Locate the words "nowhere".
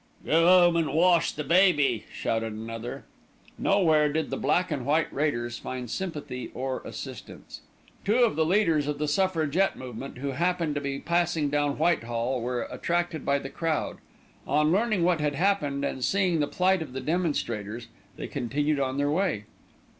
3.59-4.11